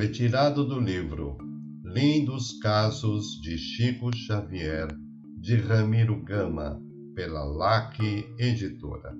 [0.00, 1.36] Retirado do livro
[1.84, 4.88] Lindos Casos de Chico Xavier,
[5.36, 6.80] de Ramiro Gama,
[7.14, 8.00] pela LAC
[8.38, 9.14] Editora.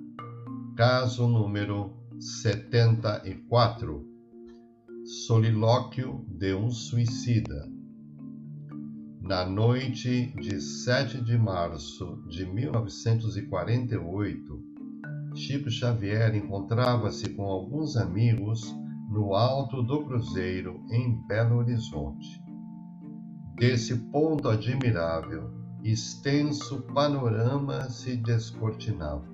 [0.75, 4.03] Caso número 74
[5.27, 7.69] Solilóquio de um Suicida.
[9.21, 14.63] Na noite de 7 de março de 1948,
[15.35, 18.63] Chico Xavier encontrava-se com alguns amigos
[19.11, 22.41] no alto do Cruzeiro, em Belo Horizonte.
[23.55, 25.51] Desse ponto admirável,
[25.83, 29.27] extenso panorama se descortinava.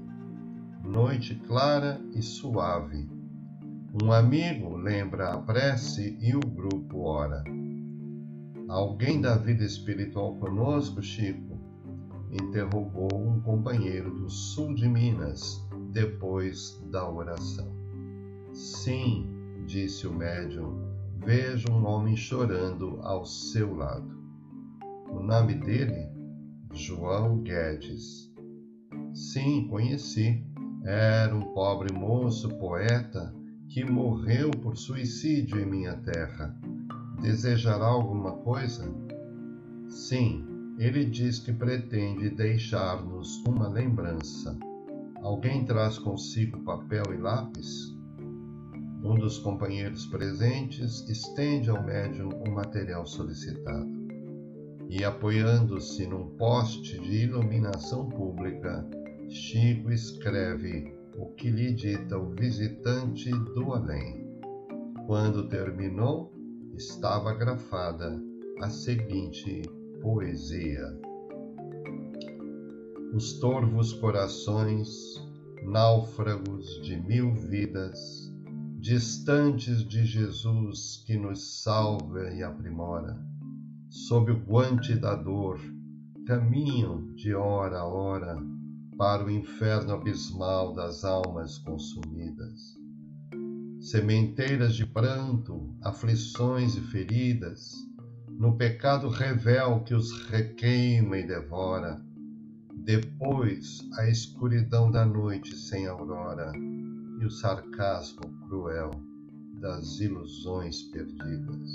[0.84, 3.08] Noite clara e suave.
[4.02, 7.44] Um amigo lembra a prece e o grupo ora.
[8.68, 11.56] Alguém da vida espiritual conosco, Chico?
[12.32, 17.72] Interrogou um companheiro do sul de Minas depois da oração.
[18.54, 19.37] Sim,
[19.68, 20.80] disse o médium,
[21.24, 24.18] vejo um homem chorando ao seu lado.
[25.12, 26.10] O nome dele?
[26.74, 28.34] João Guedes.
[29.14, 30.44] Sim, conheci.
[30.84, 33.36] Era um pobre moço poeta
[33.70, 36.58] que morreu por suicídio em minha terra
[37.22, 38.94] Desejará alguma coisa?
[39.90, 40.46] Sim,
[40.78, 44.58] ele diz que pretende deixar-nos uma lembrança.
[45.24, 47.97] Alguém traz consigo papel e lápis?
[49.08, 53.88] Um dos companheiros presentes estende ao médium o material solicitado.
[54.90, 58.86] E apoiando-se num poste de iluminação pública,
[59.30, 64.28] Chico escreve o que lhe dita o visitante do além.
[65.06, 66.34] Quando terminou,
[66.76, 68.22] estava grafada
[68.60, 69.62] a seguinte
[70.02, 71.00] poesia:
[73.14, 74.90] Os torvos corações,
[75.64, 78.27] náufragos de mil vidas,
[78.88, 83.22] distantes de Jesus que nos salva e aprimora,
[83.90, 85.60] sob o guante da dor,
[86.26, 88.38] caminham de hora a hora
[88.98, 92.78] para o inferno abismal das almas consumidas.
[93.82, 97.74] Sementeiras de pranto, aflições e feridas,
[98.40, 102.02] no pecado revel que os requeima e devora,
[102.74, 106.54] depois a escuridão da noite sem aurora
[107.20, 108.92] e o sarcasmo cruel
[109.62, 111.70] das ilusões perdidas.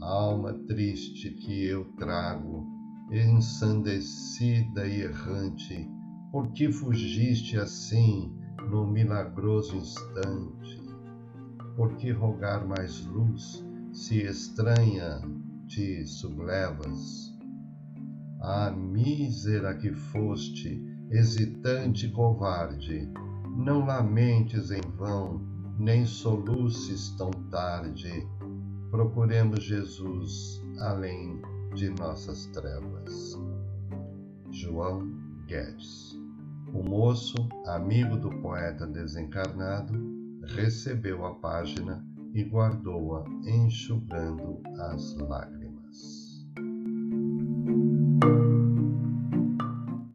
[0.00, 2.66] Alma triste que eu trago,
[3.10, 5.88] ensandecida e errante,
[6.32, 8.32] por que fugiste assim
[8.70, 10.86] no milagroso instante?
[11.76, 13.62] por que rogar mais luz,
[13.92, 15.20] se estranha
[15.68, 17.36] te sublevas?
[18.40, 23.12] Ah, mísera que foste, hesitante covarde,
[23.56, 25.40] não lamentes em vão,
[25.78, 28.26] nem soluces tão tarde.
[28.90, 31.40] Procuremos Jesus além
[31.74, 33.38] de nossas trevas.
[34.50, 35.10] João
[35.46, 36.16] Guedes.
[36.72, 39.94] O moço, amigo do poeta desencarnado,
[40.44, 42.04] recebeu a página
[42.34, 46.25] e guardou-a, enxugando as lágrimas.